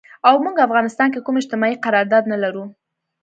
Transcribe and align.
او 0.27 0.35
مونږ 0.43 0.57
افغانستان 0.67 1.07
کې 1.13 1.23
کوم 1.25 1.35
اجتماعي 1.41 1.75
قرارداد 1.85 2.23
نه 2.31 2.37
لرو 2.43 2.63